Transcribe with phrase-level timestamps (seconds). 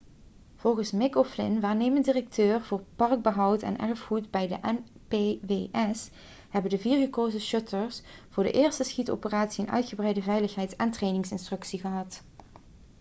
[0.55, 6.09] volgens mick o'flynn waarnemend directeur voor parkbehoud en erfgoed bij de npws
[6.49, 12.23] hebben de vier gekozen schutters voor de eerste schietoperatie een uitgebreide veiligheids en trainingsinstructie gehad